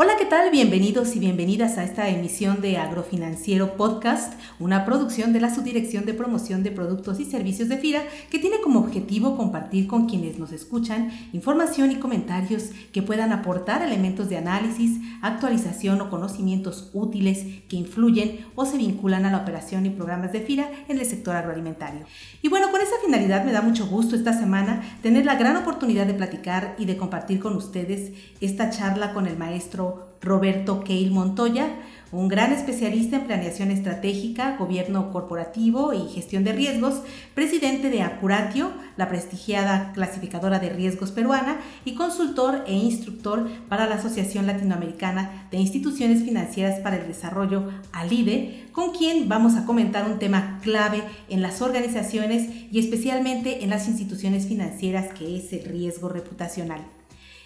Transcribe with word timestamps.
Hola, 0.00 0.12
¿qué 0.16 0.26
tal? 0.26 0.52
Bienvenidos 0.52 1.16
y 1.16 1.18
bienvenidas 1.18 1.76
a 1.76 1.82
esta 1.82 2.08
emisión 2.08 2.60
de 2.60 2.76
Agrofinanciero 2.76 3.76
Podcast, 3.76 4.34
una 4.60 4.84
producción 4.84 5.32
de 5.32 5.40
la 5.40 5.52
Subdirección 5.52 6.04
de 6.04 6.14
Promoción 6.14 6.62
de 6.62 6.70
Productos 6.70 7.18
y 7.18 7.24
Servicios 7.24 7.68
de 7.68 7.78
FIRA 7.78 8.04
que 8.30 8.38
tiene 8.38 8.60
como 8.60 8.78
objetivo 8.78 9.36
compartir 9.36 9.88
con 9.88 10.06
quienes 10.06 10.38
nos 10.38 10.52
escuchan 10.52 11.10
información 11.32 11.90
y 11.90 11.96
comentarios 11.96 12.66
que 12.92 13.02
puedan 13.02 13.32
aportar 13.32 13.82
elementos 13.82 14.28
de 14.28 14.36
análisis, 14.36 15.00
actualización 15.20 16.00
o 16.00 16.10
conocimientos 16.10 16.90
útiles 16.92 17.64
que 17.68 17.74
influyen 17.74 18.46
o 18.54 18.66
se 18.66 18.78
vinculan 18.78 19.24
a 19.24 19.32
la 19.32 19.38
operación 19.38 19.84
y 19.84 19.90
programas 19.90 20.30
de 20.30 20.42
FIRA 20.42 20.70
en 20.86 21.00
el 21.00 21.06
sector 21.06 21.34
agroalimentario. 21.34 22.02
Y 22.40 22.48
bueno, 22.48 22.70
con 22.70 22.80
esa 22.80 22.94
finalidad 23.04 23.44
me 23.44 23.50
da 23.50 23.62
mucho 23.62 23.88
gusto 23.88 24.14
esta 24.14 24.32
semana 24.32 24.80
tener 25.02 25.26
la 25.26 25.34
gran 25.34 25.56
oportunidad 25.56 26.06
de 26.06 26.14
platicar 26.14 26.76
y 26.78 26.84
de 26.84 26.96
compartir 26.96 27.40
con 27.40 27.56
ustedes 27.56 28.12
esta 28.40 28.70
charla 28.70 29.12
con 29.12 29.26
el 29.26 29.36
maestro 29.36 29.87
Roberto 30.20 30.82
Keil 30.82 31.10
Montoya, 31.10 31.68
un 32.10 32.28
gran 32.28 32.52
especialista 32.52 33.16
en 33.16 33.26
planeación 33.26 33.70
estratégica, 33.70 34.56
gobierno 34.56 35.12
corporativo 35.12 35.92
y 35.92 36.08
gestión 36.08 36.42
de 36.42 36.52
riesgos, 36.52 37.02
presidente 37.34 37.90
de 37.90 38.02
Acuratio, 38.02 38.70
la 38.96 39.08
prestigiada 39.08 39.92
clasificadora 39.92 40.58
de 40.58 40.70
riesgos 40.70 41.10
peruana, 41.10 41.58
y 41.84 41.94
consultor 41.94 42.64
e 42.66 42.72
instructor 42.74 43.46
para 43.68 43.86
la 43.86 43.96
Asociación 43.96 44.46
Latinoamericana 44.46 45.48
de 45.50 45.58
Instituciones 45.58 46.24
Financieras 46.24 46.80
para 46.80 46.96
el 46.96 47.06
Desarrollo, 47.06 47.64
ALIDE, 47.92 48.68
con 48.72 48.92
quien 48.92 49.28
vamos 49.28 49.56
a 49.56 49.66
comentar 49.66 50.10
un 50.10 50.18
tema 50.18 50.60
clave 50.62 51.02
en 51.28 51.42
las 51.42 51.60
organizaciones 51.60 52.48
y 52.72 52.78
especialmente 52.78 53.64
en 53.64 53.70
las 53.70 53.86
instituciones 53.86 54.46
financieras 54.46 55.12
que 55.12 55.36
es 55.36 55.52
el 55.52 55.64
riesgo 55.64 56.08
reputacional. 56.08 56.97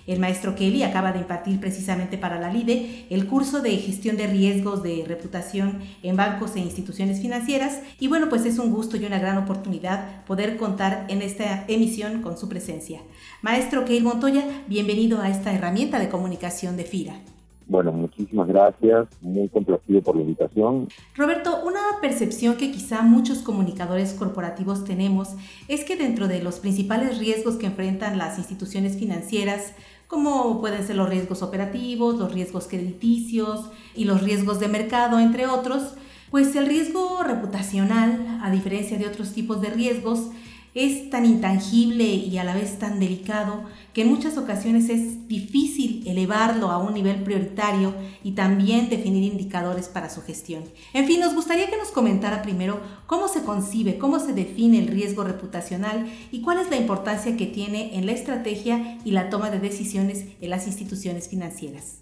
El 0.07 0.19
maestro 0.19 0.55
Kelly 0.55 0.83
acaba 0.83 1.13
de 1.13 1.21
impartir 1.21 1.61
precisamente 1.61 2.19
para 2.19 2.41
la 2.41 2.53
LIDE 2.53 3.07
el 3.11 3.27
curso 3.27 3.61
de 3.61 3.77
gestión 3.77 4.17
de 4.17 4.27
riesgos 4.27 4.83
de 4.83 5.05
reputación 5.07 5.81
en 6.03 6.17
bancos 6.17 6.57
e 6.57 6.61
instituciones 6.61 7.21
financieras 7.21 7.81
y 8.01 8.09
bueno, 8.09 8.29
pues 8.29 8.45
es 8.45 8.59
un 8.59 8.73
gusto 8.73 8.97
y 8.97 9.05
una 9.05 9.19
gran 9.19 9.39
oportunidad 9.39 10.25
poder 10.25 10.57
contar 10.57 11.07
en 11.09 11.23
esta 11.23 11.65
emisión 11.69 12.23
con 12.23 12.37
su 12.37 12.49
presencia. 12.49 13.01
Maestro 13.43 13.85
Kelly 13.85 14.01
Montoya, 14.01 14.45
bienvenido 14.67 15.21
a 15.21 15.29
esta 15.29 15.53
herramienta 15.53 15.99
de 15.99 16.09
comunicación 16.09 16.77
de 16.77 16.85
FIRA. 16.85 17.32
Bueno, 17.67 17.93
muchísimas 17.93 18.49
gracias, 18.49 19.09
muy 19.21 19.49
complacido 19.49 20.03
por 20.03 20.17
la 20.17 20.23
invitación. 20.23 20.89
Roberto, 21.15 21.61
una 21.65 21.81
percepción 22.01 22.57
que 22.57 22.71
quizá 22.71 23.03
muchos 23.03 23.39
comunicadores 23.39 24.13
corporativos 24.15 24.85
tenemos 24.85 25.31
es 25.69 25.85
que 25.85 25.97
dentro 25.97 26.29
de 26.29 26.43
los 26.43 26.59
principales 26.59 27.19
riesgos 27.19 27.57
que 27.57 27.67
enfrentan 27.67 28.19
las 28.19 28.39
instituciones 28.39 28.97
financieras, 28.97 29.75
como 30.07 30.61
pueden 30.61 30.87
ser 30.87 30.97
los 30.97 31.09
riesgos 31.09 31.43
operativos, 31.43 32.19
los 32.19 32.33
riesgos 32.33 32.67
crediticios 32.69 33.71
y 33.95 34.05
los 34.05 34.23
riesgos 34.23 34.61
de 34.61 34.69
mercado, 34.69 35.19
entre 35.19 35.47
otros, 35.47 35.95
pues 36.31 36.55
el 36.57 36.67
riesgo 36.67 37.23
reputacional, 37.23 38.41
a 38.43 38.51
diferencia 38.51 38.99
de 38.99 39.07
otros 39.07 39.33
tipos 39.33 39.61
de 39.61 39.71
riesgos, 39.71 40.31
es 40.75 41.11
tan 41.11 41.27
intangible 41.27 42.05
y 42.05 42.39
a 42.39 42.45
la 42.45 42.55
vez 42.55 42.79
tan 42.79 42.99
delicado 42.99 43.65
que 43.93 44.03
en 44.03 44.09
muchas 44.09 44.39
ocasiones 44.39 44.89
es 44.89 45.29
difícil 45.29 46.03
elevarlo 46.07 46.71
a 46.71 46.79
un 46.79 46.95
nivel 46.95 47.23
prioritario 47.23 47.95
y 48.25 48.33
también 48.33 48.89
definir 48.89 49.23
indicadores 49.23 49.89
para 49.89 50.09
su 50.09 50.23
gestión. 50.23 50.65
En 50.95 51.07
fin, 51.07 51.21
nos 51.21 51.35
gustaría 51.35 51.69
que 51.69 51.77
nos 51.77 51.89
comentara 51.89 52.43
primero 52.43 52.81
cómo 53.07 53.29
se 53.29 53.43
concibe, 53.43 53.99
cómo 53.99 54.19
se 54.19 54.33
define 54.33 54.79
el 54.79 54.89
riesgo 54.89 55.25
reputacional 55.25 56.07
y 56.31 56.41
cuál 56.41 56.59
es 56.59 56.71
la 56.71 56.77
importancia 56.77 57.37
que 57.37 57.47
tiene 57.47 57.99
en 57.99 58.07
la 58.07 58.13
estrategia 58.13 58.99
y 59.05 59.11
la 59.11 59.29
toma 59.29 59.51
de 59.51 59.61
decisiones 59.61 60.25
en 60.41 60.51
las 60.51 60.67
instituciones 60.67 61.29
financieras. 61.29 62.02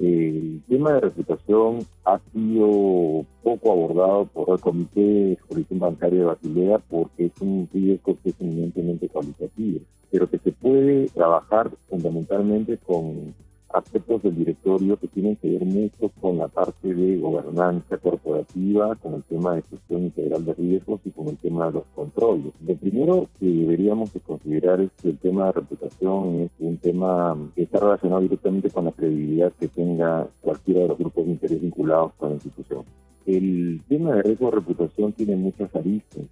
El 0.00 0.62
tema 0.68 0.92
de 0.92 1.00
reputación 1.00 1.78
ha 2.04 2.20
sido 2.32 3.24
poco 3.42 3.72
abordado 3.72 4.26
por 4.26 4.50
el 4.50 4.60
Comité 4.60 5.00
de 5.00 5.38
Supervisión 5.40 5.78
Bancaria 5.78 6.20
de 6.20 6.26
Basilea 6.26 6.78
porque 6.78 7.26
es 7.26 7.40
un 7.40 7.68
riesgo 7.72 8.16
que 8.22 8.30
es 8.30 8.40
eminentemente 8.40 9.08
cualitativo, 9.08 9.80
pero 10.10 10.28
que 10.28 10.38
se 10.38 10.52
puede 10.52 11.08
trabajar 11.08 11.70
fundamentalmente 11.88 12.76
con 12.78 13.34
aspectos 13.76 14.22
del 14.22 14.36
directorio 14.36 14.96
que 14.96 15.08
tienen 15.08 15.36
que 15.36 15.50
ver 15.50 15.64
mucho 15.64 16.10
con 16.20 16.38
la 16.38 16.48
parte 16.48 16.94
de 16.94 17.18
gobernanza 17.18 17.98
corporativa, 17.98 18.94
con 18.96 19.14
el 19.14 19.22
tema 19.24 19.54
de 19.54 19.62
gestión 19.62 20.04
integral 20.04 20.44
de 20.44 20.54
riesgos 20.54 21.00
y 21.04 21.10
con 21.10 21.28
el 21.28 21.36
tema 21.36 21.66
de 21.66 21.72
los 21.72 21.84
controles. 21.94 22.52
Lo 22.66 22.74
primero 22.74 23.28
que 23.38 23.46
deberíamos 23.46 24.12
de 24.12 24.20
considerar 24.20 24.80
es 24.80 24.90
que 25.00 25.10
el 25.10 25.18
tema 25.18 25.46
de 25.46 25.52
reputación 25.52 26.40
es 26.40 26.50
un 26.58 26.78
tema 26.78 27.36
que 27.54 27.62
está 27.62 27.80
relacionado 27.80 28.22
directamente 28.22 28.70
con 28.70 28.86
la 28.86 28.92
credibilidad 28.92 29.52
que 29.60 29.68
tenga 29.68 30.26
cualquiera 30.40 30.80
de 30.80 30.88
los 30.88 30.98
grupos 30.98 31.26
de 31.26 31.32
interés 31.32 31.60
vinculados 31.60 32.12
con 32.14 32.30
la 32.30 32.34
institución. 32.36 32.84
El 33.26 33.82
tema 33.88 34.14
de 34.14 34.22
riesgo 34.22 34.46
de 34.46 34.56
reputación 34.56 35.12
tiene 35.12 35.34
muchas 35.34 35.74
aristas. 35.74 36.22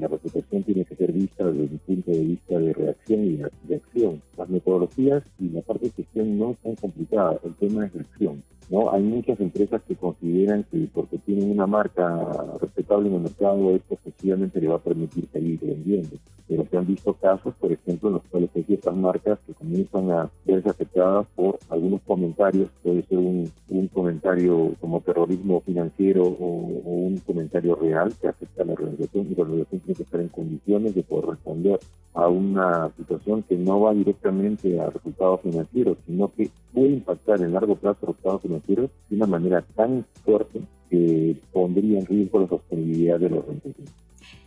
La 0.00 0.08
reputación 0.08 0.64
tiene 0.64 0.84
que 0.84 0.96
ser 0.96 1.12
vista 1.12 1.44
desde 1.44 1.74
el 1.74 1.78
punto 1.78 2.10
de 2.10 2.24
vista 2.24 2.58
de 2.58 2.72
reacción 2.72 3.24
y 3.24 3.40
de 3.68 3.76
acción. 3.76 4.20
Las 4.36 4.48
metodologías 4.48 5.22
y 5.38 5.48
la 5.50 5.62
parte 5.62 5.86
de 5.86 5.92
gestión 5.92 6.36
no 6.36 6.56
son 6.60 6.74
complicadas, 6.74 7.38
el 7.44 7.54
tema 7.54 7.86
es 7.86 7.94
acción. 7.94 8.42
¿No? 8.70 8.92
Hay 8.92 9.02
muchas 9.02 9.38
empresas 9.40 9.82
que 9.86 9.96
consideran 9.96 10.64
que 10.70 10.88
porque 10.92 11.18
tienen 11.18 11.50
una 11.50 11.66
marca 11.66 12.26
respetable 12.60 13.08
en 13.08 13.16
el 13.16 13.20
mercado, 13.22 13.74
esto 13.74 13.94
efectivamente 13.94 14.60
le 14.60 14.68
va 14.68 14.76
a 14.76 14.82
permitir 14.82 15.28
seguir 15.32 15.58
vendiendo. 15.60 16.16
Pero 16.48 16.66
se 16.68 16.76
han 16.76 16.86
visto 16.86 17.12
casos, 17.14 17.54
por 17.60 17.70
ejemplo, 17.70 18.08
en 18.08 18.14
los 18.14 18.24
cuales 18.24 18.50
hay 18.54 18.64
ciertas 18.64 18.96
marcas 18.96 19.38
que 19.46 19.54
comienzan 19.54 20.10
a 20.10 20.30
verse 20.44 20.68
afectadas 20.68 21.26
por 21.36 21.58
algunos 21.68 22.00
comentarios, 22.02 22.70
puede 22.82 23.02
ser 23.02 23.18
un, 23.18 23.50
un 23.68 23.88
comentario 23.88 24.74
como 24.80 25.00
terrorismo 25.00 25.60
financiero 25.60 26.24
o, 26.24 26.80
un 26.90 27.18
comentario 27.18 27.74
real 27.76 28.12
que 28.20 28.28
afecta 28.28 28.62
a 28.62 28.66
la 28.66 28.72
organización 28.72 29.28
y 29.30 29.34
la 29.34 29.42
organización 29.42 29.80
tiene 29.80 29.96
que 29.96 30.02
estar 30.02 30.20
en 30.20 30.28
condiciones 30.28 30.94
de 30.94 31.02
poder 31.02 31.30
responder 31.30 31.80
a 32.14 32.28
una 32.28 32.90
situación 32.96 33.42
que 33.44 33.56
no 33.56 33.80
va 33.80 33.94
directamente 33.94 34.80
a 34.80 34.90
resultados 34.90 35.40
financieros, 35.42 35.98
sino 36.06 36.32
que 36.32 36.50
puede 36.72 36.88
impactar 36.88 37.40
en 37.40 37.52
largo 37.52 37.76
plazo 37.76 38.06
resultados 38.06 38.42
financieros 38.42 38.59
de 38.66 39.16
una 39.16 39.26
manera 39.26 39.62
tan 39.74 40.04
fuerte 40.24 40.60
que 40.88 41.36
pondría 41.52 41.98
en 41.98 42.06
riesgo 42.06 42.40
la 42.40 42.48
sostenibilidad 42.48 43.18
de 43.18 43.30
los 43.30 43.38
organización. 43.40 43.88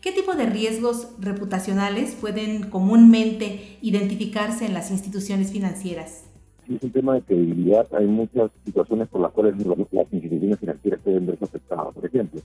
¿Qué 0.01 0.11
tipo 0.11 0.33
de 0.35 0.45
riesgos 0.45 1.07
reputacionales 1.19 2.15
pueden 2.15 2.69
comúnmente 2.69 3.77
identificarse 3.81 4.65
en 4.65 4.73
las 4.73 4.91
instituciones 4.91 5.51
financieras? 5.51 6.25
es 6.67 6.81
un 6.81 6.91
tema 6.91 7.15
de 7.15 7.21
credibilidad. 7.21 7.87
Hay 7.93 8.05
muchas 8.05 8.51
situaciones 8.65 9.07
por 9.09 9.21
las 9.21 9.31
cuales 9.31 9.55
las 9.65 10.13
instituciones 10.13 10.59
financieras 10.59 10.99
pueden 11.03 11.25
verse 11.25 11.45
afectadas. 11.45 11.93
Por 11.93 12.05
ejemplo, 12.05 12.41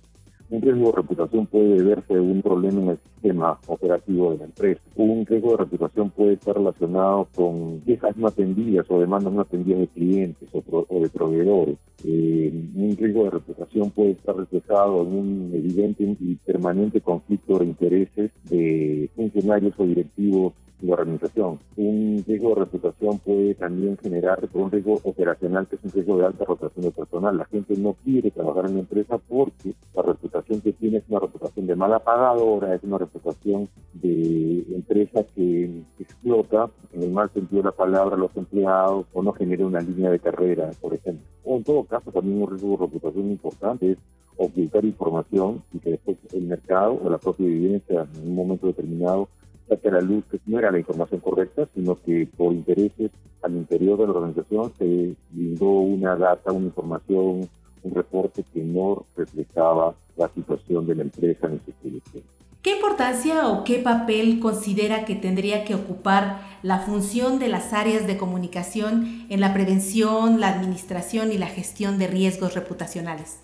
un 0.51 0.63
riesgo 0.63 0.87
de 0.87 0.97
reputación 0.97 1.47
puede 1.47 1.83
deberse 1.83 2.15
a 2.15 2.23
un 2.23 2.43
problema 2.43 2.81
en 2.81 2.89
el 2.91 2.99
sistema 2.99 3.59
operativo 3.67 4.33
de 4.33 4.39
la 4.39 4.45
empresa. 4.45 4.81
Un 4.97 5.27
riesgo 5.27 5.51
de 5.51 5.57
reputación 5.59 6.11
puede 6.11 6.35
estar 6.35 6.57
relacionado 6.57 7.29
con 7.35 7.81
quejas 7.83 8.17
no 8.17 8.29
atendidas 8.29 8.87
o 8.91 9.01
demandas 9.01 9.33
no 9.33 9.43
atendidas 9.43 9.81
de 9.81 9.89
clientes 9.89 10.49
o, 10.53 11.01
de 11.01 11.09
proveedores. 11.11 11.77
Eh, 12.05 12.53
un 12.75 12.97
riesgo 12.97 13.25
de 13.25 13.31
reputación 13.31 13.91
puede 13.91 14.13
estar 14.13 14.37
reflejado 14.37 15.03
en 15.03 15.09
un 15.09 15.51
evidente 15.55 16.17
y 16.21 16.37
permanente 16.37 17.01
conflicto 17.01 17.59
de 17.59 17.67
intereses 17.67 18.31
de 18.49 19.11
funcionarios 19.15 19.75
o 19.79 19.85
directivos 19.85 20.53
la 20.81 20.95
organización. 20.95 21.59
Un 21.77 22.25
riesgo 22.27 22.51
de 22.51 22.55
reputación 22.61 23.19
puede 23.19 23.55
también 23.55 23.97
generar 23.99 24.49
un 24.53 24.71
riesgo 24.71 25.01
operacional, 25.03 25.67
que 25.67 25.77
es 25.77 25.85
un 25.85 25.91
riesgo 25.91 26.19
de 26.19 26.27
alta 26.27 26.45
rotación 26.45 26.85
de 26.85 26.91
personal. 26.91 27.37
La 27.37 27.45
gente 27.47 27.77
no 27.77 27.97
quiere 28.05 28.31
trabajar 28.31 28.67
en 28.67 28.75
la 28.75 28.81
empresa 28.81 29.19
porque 29.19 29.75
la 29.95 30.03
reputación 30.49 30.61
que 30.61 30.73
tiene 30.73 30.99
es 30.99 31.05
una 31.09 31.21
reputación 31.21 31.67
de 31.67 31.77
mala 31.77 31.99
pagadora, 31.99 32.75
es 32.75 32.83
una 32.83 32.99
reputación 32.99 33.69
de 33.93 34.65
empresa 34.75 35.25
que 35.35 35.83
explota, 35.99 36.71
en 36.93 37.03
el 37.03 37.11
mal 37.11 37.31
sentido 37.33 37.63
de 37.63 37.69
la 37.69 37.73
palabra, 37.73 38.17
los 38.17 38.35
empleados 38.37 39.07
o 39.13 39.23
no 39.23 39.33
genera 39.33 39.67
una 39.67 39.81
línea 39.81 40.11
de 40.11 40.19
carrera, 40.19 40.71
por 40.81 40.95
ejemplo. 40.95 41.25
O 41.45 41.57
en 41.57 41.65
todo 41.65 41.85
caso, 41.85 42.11
también 42.11 42.43
un 42.43 42.51
riesgo 42.51 42.71
de 42.71 42.87
reputación 42.87 43.31
importante 43.31 43.93
es 43.93 43.99
ocultar 44.37 44.85
información 44.85 45.63
y 45.73 45.79
que 45.81 45.91
después 45.91 46.17
el 46.33 46.43
mercado 46.43 46.99
o 47.03 47.11
la 47.11 47.19
propia 47.19 47.47
evidencia 47.47 48.07
en 48.15 48.29
un 48.29 48.35
momento 48.35 48.69
determinado 48.69 49.29
saque 49.69 49.89
a 49.89 49.93
la 49.93 50.01
luz 50.01 50.25
que 50.31 50.41
no 50.47 50.59
era 50.59 50.71
la 50.71 50.79
información 50.79 51.21
correcta, 51.21 51.69
sino 51.75 51.97
que 51.97 52.29
por 52.37 52.53
intereses 52.53 53.11
al 53.43 53.57
interior 53.57 53.99
de 53.99 54.07
la 54.07 54.13
organización 54.13 54.73
se 54.79 55.15
brindó 55.31 55.67
una 55.67 56.17
data, 56.17 56.53
una 56.53 56.67
información, 56.67 57.49
un 57.83 57.95
reporte 57.95 58.45
que 58.53 58.61
no 58.61 59.05
reflejaba 59.17 59.95
la 60.17 60.29
situación 60.29 60.87
de 60.87 60.95
la 60.95 61.03
empresa 61.03 61.47
en 61.47 61.61
su 61.65 61.73
proyección. 61.73 62.23
¿Qué 62.63 62.75
importancia 62.75 63.49
o 63.49 63.63
qué 63.63 63.79
papel 63.79 64.41
considera 64.41 65.05
que 65.05 65.15
tendría 65.15 65.65
que 65.65 65.77
ocupar 65.77 66.41
la 66.63 66.81
función 66.81 67.39
de 67.39 67.49
las 67.49 67.73
áreas 67.73 68.07
de 68.07 68.19
comunicación 68.19 69.27
en 69.31 69.41
la 69.41 69.55
prevención, 69.55 70.41
la 70.41 70.49
administración 70.49 71.31
y 71.33 71.39
la 71.39 71.47
gestión 71.47 71.99
de 71.99 72.09
riesgos 72.09 72.55
reputacionales? 72.55 73.39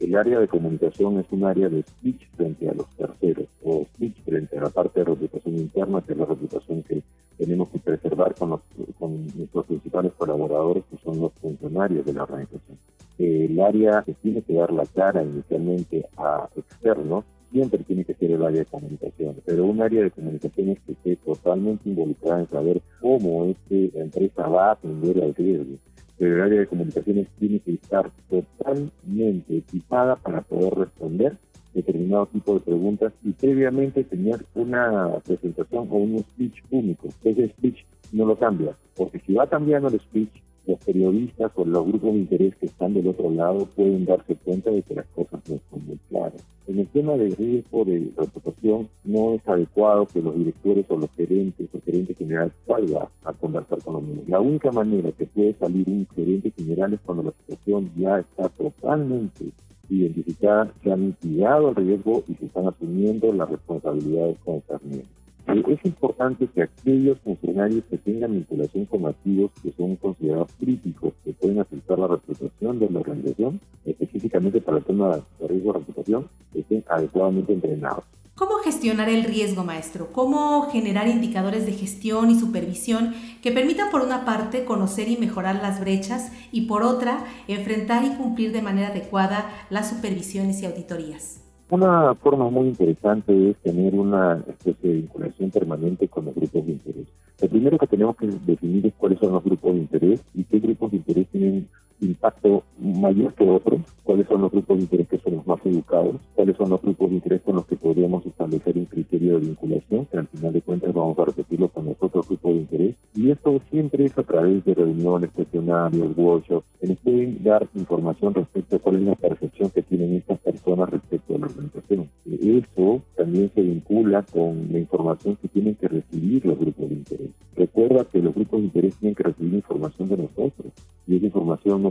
El 0.00 0.16
área 0.16 0.38
de 0.38 0.48
comunicación 0.48 1.18
es 1.18 1.26
un 1.30 1.44
área 1.44 1.68
de 1.68 1.82
speech 1.82 2.26
frente 2.36 2.68
a 2.70 2.72
los 2.72 2.88
terceros 2.96 3.46
o 3.62 3.84
speech 3.84 4.16
frente 4.24 4.56
a 4.56 4.62
la 4.62 4.70
parte 4.70 5.00
de 5.00 5.04
reputación 5.04 5.56
interna, 5.56 6.00
que 6.00 6.12
es 6.12 6.18
la 6.18 6.24
reputación 6.24 6.82
que 6.84 7.02
tenemos 7.36 7.68
que 7.68 7.78
preservar 7.78 8.34
con, 8.34 8.60
con 8.98 9.26
nuestros 9.36 9.66
principales 9.66 10.12
colaboradores, 10.16 10.84
que 10.90 10.96
son 11.04 11.20
los 11.20 11.32
funcionarios 11.34 12.06
de 12.06 12.12
la 12.14 12.22
organización. 12.22 12.77
El 13.18 13.60
área 13.60 14.02
que 14.06 14.14
tiene 14.14 14.42
que 14.42 14.54
dar 14.54 14.72
la 14.72 14.86
cara 14.86 15.22
inicialmente 15.22 16.06
a 16.16 16.48
externos 16.56 17.24
siempre 17.50 17.82
tiene 17.84 18.04
que 18.04 18.14
ser 18.14 18.30
el 18.30 18.44
área 18.44 18.60
de 18.60 18.66
comunicación, 18.66 19.36
pero 19.44 19.64
un 19.64 19.80
área 19.80 20.02
de 20.02 20.10
comunicaciones 20.10 20.78
que 20.86 20.92
esté 20.92 21.16
totalmente 21.16 21.88
involucrada 21.88 22.40
en 22.40 22.48
saber 22.48 22.82
cómo 23.00 23.46
es 23.46 23.56
que 23.68 23.90
la 23.94 24.02
empresa 24.02 24.46
va 24.46 24.68
a 24.68 24.72
atender 24.72 25.22
al 25.22 25.34
riesgo. 25.34 25.76
Pero 26.18 26.36
el 26.36 26.42
área 26.42 26.60
de 26.60 26.66
comunicaciones 26.66 27.28
tiene 27.38 27.60
que 27.60 27.72
estar 27.72 28.10
totalmente 28.28 29.56
equipada 29.56 30.16
para 30.16 30.42
poder 30.42 30.74
responder 30.74 31.36
determinado 31.74 32.26
tipo 32.26 32.54
de 32.54 32.60
preguntas 32.60 33.12
y 33.24 33.32
previamente 33.32 34.04
tener 34.04 34.44
una 34.54 35.18
presentación 35.24 35.86
o 35.90 35.96
un 35.96 36.18
speech 36.20 36.62
único. 36.70 37.08
Ese 37.22 37.48
speech 37.48 37.84
no 38.12 38.26
lo 38.26 38.36
cambia, 38.36 38.76
porque 38.96 39.20
si 39.20 39.34
va 39.34 39.46
cambiando 39.46 39.88
el 39.88 40.00
speech, 40.00 40.42
los 40.68 40.78
periodistas 40.84 41.50
o 41.54 41.64
los 41.64 41.86
grupos 41.86 42.12
de 42.12 42.18
interés 42.18 42.54
que 42.56 42.66
están 42.66 42.92
del 42.92 43.08
otro 43.08 43.30
lado 43.30 43.66
pueden 43.74 44.04
darse 44.04 44.36
cuenta 44.36 44.70
de 44.70 44.82
que 44.82 44.94
las 44.94 45.06
cosas 45.06 45.40
no 45.48 45.58
son 45.70 45.86
muy 45.86 45.98
claras. 46.10 46.44
En 46.66 46.78
el 46.78 46.86
tema 46.88 47.14
de 47.14 47.30
riesgo 47.30 47.86
de 47.86 48.12
reputación, 48.14 48.88
no 49.02 49.32
es 49.32 49.48
adecuado 49.48 50.04
que 50.06 50.20
los 50.20 50.36
directores 50.36 50.84
o 50.90 50.98
los 50.98 51.10
gerentes 51.12 51.68
o 51.74 51.80
gerentes 51.80 52.18
generales 52.18 52.52
salgan 52.66 53.08
a 53.24 53.32
conversar 53.32 53.82
con 53.82 53.94
los 53.94 54.02
niños. 54.02 54.28
La 54.28 54.40
única 54.40 54.70
manera 54.70 55.10
que 55.12 55.24
puede 55.24 55.54
salir 55.54 55.88
un 55.88 56.06
gerente 56.14 56.50
general 56.50 56.92
es 56.92 57.00
cuando 57.00 57.22
la 57.22 57.32
situación 57.32 57.90
ya 57.96 58.18
está 58.18 58.50
totalmente 58.50 59.46
identificada, 59.88 60.70
se 60.82 60.92
han 60.92 61.06
mitigado 61.06 61.70
el 61.70 61.76
riesgo 61.76 62.22
y 62.28 62.34
se 62.34 62.44
están 62.44 62.68
asumiendo 62.68 63.32
las 63.32 63.48
responsabilidades 63.48 64.36
concernientes. 64.44 65.17
Es 65.48 65.82
importante 65.84 66.46
que 66.46 66.62
aquellos 66.62 67.18
funcionarios 67.20 67.82
que 67.90 67.96
tengan 67.96 68.32
vinculación 68.32 68.84
con 68.84 69.06
activos 69.06 69.50
que 69.62 69.72
son 69.72 69.96
considerados 69.96 70.50
críticos, 70.60 71.14
que 71.24 71.32
pueden 71.32 71.58
afectar 71.58 71.98
la 71.98 72.06
reputación 72.06 72.78
de 72.78 72.90
la 72.90 73.00
organización, 73.00 73.58
específicamente 73.86 74.60
para 74.60 74.76
el 74.78 74.84
tema 74.84 75.16
de 75.16 75.48
riesgo 75.48 75.72
de 75.72 75.78
reputación, 75.78 76.28
estén 76.54 76.84
adecuadamente 76.86 77.54
entrenados. 77.54 78.04
¿Cómo 78.34 78.58
gestionar 78.58 79.08
el 79.08 79.24
riesgo, 79.24 79.64
maestro? 79.64 80.12
¿Cómo 80.12 80.68
generar 80.70 81.08
indicadores 81.08 81.64
de 81.64 81.72
gestión 81.72 82.30
y 82.30 82.38
supervisión 82.38 83.14
que 83.42 83.50
permitan, 83.50 83.90
por 83.90 84.02
una 84.02 84.26
parte, 84.26 84.66
conocer 84.66 85.08
y 85.08 85.16
mejorar 85.16 85.56
las 85.56 85.80
brechas 85.80 86.30
y, 86.52 86.66
por 86.66 86.82
otra, 86.82 87.24
enfrentar 87.48 88.04
y 88.04 88.16
cumplir 88.16 88.52
de 88.52 88.62
manera 88.62 88.88
adecuada 88.88 89.50
las 89.70 89.88
supervisiones 89.88 90.62
y 90.62 90.66
auditorías? 90.66 91.47
Una 91.70 92.14
forma 92.14 92.48
muy 92.48 92.68
interesante 92.68 93.50
es 93.50 93.56
tener 93.58 93.94
una 93.94 94.42
especie 94.48 94.88
de 94.88 94.96
vinculación 94.96 95.50
permanente 95.50 96.08
con 96.08 96.24
los 96.24 96.34
grupos 96.34 96.64
de 96.64 96.72
interés. 96.72 97.06
Lo 97.42 97.48
primero 97.48 97.78
que 97.78 97.86
tenemos 97.86 98.16
que 98.16 98.26
definir 98.26 98.86
es 98.86 98.94
cuáles 98.94 99.18
son 99.18 99.32
los 99.32 99.44
grupos 99.44 99.74
de 99.74 99.80
interés 99.80 100.24
y 100.34 100.44
qué 100.44 100.60
grupos 100.60 100.92
de 100.92 100.96
interés 100.96 101.28
tienen 101.28 101.68
impacto 102.00 102.64
mayor 102.78 103.34
que 103.34 103.48
otros, 103.48 103.80
cuáles 104.04 104.26
son 104.28 104.42
los 104.42 104.52
grupos 104.52 104.76
de 104.76 104.82
interés 104.84 105.08
que 105.08 105.18
son 105.18 105.34
los 105.36 105.46
más 105.46 105.58
educados, 105.64 106.16
cuáles 106.34 106.56
son 106.56 106.70
los 106.70 106.80
grupos 106.80 107.10
de 107.10 107.16
interés 107.16 107.42
con 107.42 107.56
los 107.56 107.66
que 107.66 107.76
podríamos 107.76 108.24
establecer 108.24 108.76
un 108.76 108.86
criterio 108.86 109.34
de 109.34 109.46
vinculación, 109.46 110.06
que 110.06 110.18
al 110.18 110.26
final 110.28 110.52
de 110.52 110.62
cuentas 110.62 110.94
vamos 110.94 111.18
a 111.18 111.24
repetirlo 111.24 111.68
con 111.68 111.86
los 111.86 111.96
otros 112.00 112.26
grupos 112.28 112.52
de 112.52 112.58
interés. 112.60 112.96
Y 113.14 113.30
esto 113.30 113.60
siempre 113.70 114.04
es 114.04 114.16
a 114.16 114.22
través 114.22 114.64
de 114.64 114.74
reuniones, 114.74 115.30
cuestionarios, 115.30 116.16
workshops, 116.16 116.66
que 116.80 116.86
nos 116.86 116.98
pueden 116.98 117.42
dar 117.42 117.66
información 117.74 118.34
respecto 118.34 118.76
a 118.76 118.78
cuál 118.78 118.96
es 118.96 119.02
la 119.02 119.14
percepción 119.14 119.70
que 119.70 119.82
tienen 119.82 120.14
estas 120.14 120.38
personas 120.38 120.90
respecto 120.90 121.34
a 121.34 121.38
la 121.38 121.46
organización. 121.46 122.08
Eso 122.40 123.02
también 123.16 123.50
se 123.54 123.62
vincula 123.62 124.22
con 124.22 124.68
la 124.70 124.78
información 124.78 125.36
que 125.36 125.48
tienen 125.48 125.74
que 125.74 125.88
recibir 125.88 126.46
los 126.46 126.58
grupos 126.58 126.88
de 126.88 126.94
interés. 126.94 127.30
Recuerda 127.56 128.04
que 128.04 128.22
los 128.22 128.34
grupos 128.34 128.60
de 128.60 128.66
interés 128.66 128.94
tienen 128.96 129.14
que 129.14 129.24
recibir 129.24 129.54
información 129.54 130.08
de 130.08 130.16
nosotros 130.16 130.37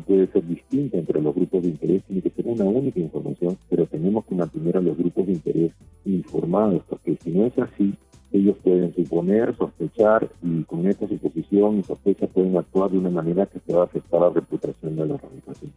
puede 0.07 0.27
ser 0.27 0.47
distinta 0.47 0.97
entre 0.97 1.21
los 1.21 1.35
grupos 1.35 1.63
de 1.63 1.69
interés, 1.69 2.03
tiene 2.05 2.21
que 2.21 2.29
ser 2.29 2.47
una 2.47 2.63
única 2.63 2.99
información, 2.99 3.57
pero 3.69 3.85
tenemos 3.85 4.25
que 4.25 4.35
mantener 4.35 4.77
a 4.77 4.81
los 4.81 4.97
grupos 4.97 5.27
de 5.27 5.33
interés 5.33 5.71
informados, 6.05 6.81
porque 6.87 7.17
si 7.21 7.31
no 7.31 7.45
es 7.45 7.59
así, 7.59 7.93
ellos 8.31 8.55
pueden 8.63 8.93
suponer, 8.93 9.55
sospechar 9.55 10.29
y 10.41 10.63
con 10.63 10.87
esta 10.87 11.07
suposición 11.07 11.79
y 11.79 11.83
sospecha 11.83 12.27
pueden 12.27 12.57
actuar 12.57 12.91
de 12.91 12.97
una 12.97 13.09
manera 13.09 13.45
que 13.45 13.59
se 13.59 13.73
va 13.73 13.81
a 13.81 13.85
afectar 13.85 14.21
la 14.21 14.29
reputación 14.29 14.95
de 14.95 15.05
la 15.05 15.15
organización. 15.15 15.71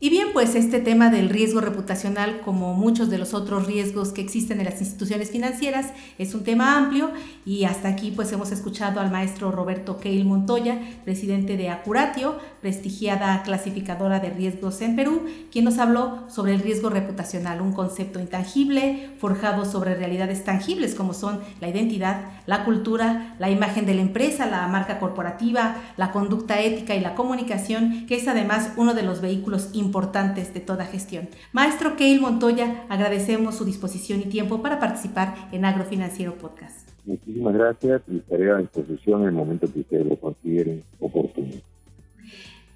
Y 0.00 0.10
bien, 0.10 0.28
pues 0.32 0.54
este 0.54 0.78
tema 0.78 1.10
del 1.10 1.28
riesgo 1.28 1.60
reputacional, 1.60 2.40
como 2.42 2.72
muchos 2.72 3.10
de 3.10 3.18
los 3.18 3.34
otros 3.34 3.66
riesgos 3.66 4.12
que 4.12 4.20
existen 4.20 4.60
en 4.60 4.66
las 4.66 4.80
instituciones 4.80 5.32
financieras, 5.32 5.86
es 6.18 6.36
un 6.36 6.44
tema 6.44 6.76
amplio. 6.76 7.10
Y 7.44 7.64
hasta 7.64 7.88
aquí 7.88 8.12
pues 8.14 8.30
hemos 8.30 8.52
escuchado 8.52 9.00
al 9.00 9.10
maestro 9.10 9.50
Roberto 9.50 9.98
Keil 9.98 10.24
Montoya, 10.24 10.78
presidente 11.04 11.56
de 11.56 11.70
Acuratio, 11.70 12.38
prestigiada 12.60 13.42
clasificadora 13.42 14.20
de 14.20 14.30
riesgos 14.30 14.80
en 14.82 14.94
Perú, 14.94 15.22
quien 15.50 15.64
nos 15.64 15.78
habló 15.78 16.30
sobre 16.30 16.54
el 16.54 16.60
riesgo 16.60 16.90
reputacional, 16.90 17.60
un 17.60 17.72
concepto 17.72 18.20
intangible 18.20 19.10
forjado 19.18 19.64
sobre 19.64 19.96
realidades 19.96 20.44
tangibles 20.44 20.94
como 20.94 21.12
son 21.12 21.40
la 21.60 21.70
identidad, 21.70 22.20
la 22.46 22.64
cultura, 22.64 23.34
la 23.40 23.50
imagen 23.50 23.84
de 23.84 23.94
la 23.94 24.02
empresa, 24.02 24.46
la 24.46 24.68
marca 24.68 25.00
corporativa, 25.00 25.74
la 25.96 26.12
conducta 26.12 26.60
ética 26.60 26.94
y 26.94 27.00
la 27.00 27.16
comunicación, 27.16 28.06
que 28.06 28.14
es 28.14 28.28
además 28.28 28.70
uno 28.76 28.94
de 28.94 29.02
los 29.02 29.20
vehículos 29.20 29.70
importantes 29.72 29.87
importantes 29.88 30.52
de 30.52 30.60
toda 30.60 30.84
gestión. 30.84 31.28
Maestro 31.52 31.96
Keil 31.96 32.20
Montoya, 32.20 32.84
agradecemos 32.90 33.56
su 33.56 33.64
disposición 33.64 34.20
y 34.20 34.24
tiempo 34.24 34.60
para 34.60 34.78
participar 34.78 35.48
en 35.50 35.64
Agrofinanciero 35.64 36.34
Podcast. 36.34 36.90
Muchísimas 37.06 37.54
gracias 37.54 38.02
y 38.06 38.18
estaré 38.18 38.50
a 38.50 38.56
disposición 38.58 39.22
en 39.22 39.28
el 39.28 39.34
momento 39.34 39.72
que 39.72 39.80
ustedes 39.80 40.06
lo 40.06 40.16
consideren 40.16 40.84
oportuno. 41.00 41.54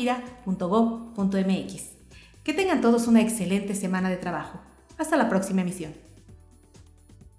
Que 2.44 2.54
tengan 2.54 2.82
todos 2.82 3.08
una 3.08 3.22
excelente 3.22 3.76
semana 3.76 4.10
de 4.10 4.18
trabajo. 4.18 4.60
Hasta 4.98 5.16
la 5.18 5.30
próxima 5.30 5.62
emisión. 5.62 5.94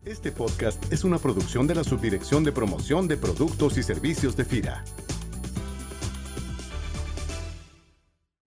Este 0.04 0.30
podcast 0.30 0.92
es 0.92 1.02
una 1.02 1.18
producción 1.18 1.66
de 1.66 1.74
la 1.74 1.82
Subdirección 1.82 2.44
de 2.44 2.52
Promoción 2.52 3.08
de 3.08 3.16
Productos 3.16 3.76
y 3.76 3.82
Servicios 3.82 4.36
de 4.36 4.44
FIRA. 4.44 4.84